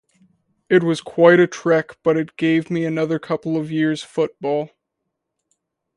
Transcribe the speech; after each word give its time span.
It 0.67 0.81
was 0.81 0.99
quite 0.99 1.39
a 1.39 1.45
trek 1.45 1.95
but 2.01 2.17
it 2.17 2.35
gave 2.35 2.71
me 2.71 2.85
another 2.85 3.19
couple 3.19 3.55
of 3.55 3.71
years 3.71 4.01
football. 4.01 4.71